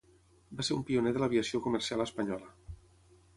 Va 0.61 0.63
ser 0.69 0.73
un 0.77 0.85
pioner 0.87 1.13
de 1.17 1.21
l'aviació 1.23 1.61
comercial 1.67 2.03
espanyola. 2.07 2.51